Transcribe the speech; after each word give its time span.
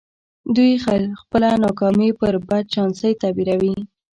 دوی 0.55 0.71
خپله 1.21 1.49
ناکامي 1.63 2.09
پر 2.19 2.33
بد 2.49 2.65
چانسۍ 2.73 3.13
تعبيروي. 3.21 3.73